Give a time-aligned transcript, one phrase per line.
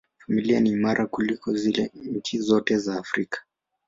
[0.17, 3.41] Familia ni imara kuliko zile za nchi zote za Afrika.